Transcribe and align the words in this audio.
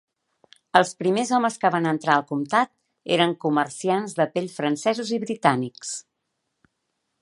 Els 0.79 0.93
primers 1.01 1.33
homes 1.39 1.57
que 1.65 1.71
van 1.75 1.89
entrar 1.91 2.15
al 2.15 2.25
comtat 2.33 2.73
eren 3.19 3.37
comerciants 3.47 4.19
de 4.21 4.29
pell 4.35 4.53
francesos 4.59 5.17
i 5.19 5.25
britànics. 5.27 5.99